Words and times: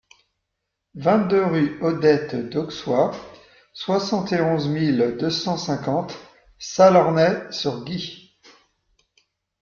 vingt-deux 0.95 1.45
rue 1.45 1.81
Odette 1.83 2.35
Dauxois, 2.49 3.11
soixante 3.71 4.31
et 4.33 4.41
onze 4.41 4.67
mille 4.67 5.15
deux 5.19 5.29
cent 5.29 5.57
cinquante 5.57 6.17
Salornay-sur-Guye 6.57 8.31